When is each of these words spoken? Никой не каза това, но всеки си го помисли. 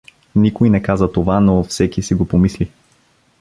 Никой 0.35 0.69
не 0.69 0.81
каза 0.81 1.11
това, 1.11 1.39
но 1.39 1.63
всеки 1.63 2.01
си 2.01 2.13
го 2.13 2.27
помисли. 2.27 2.71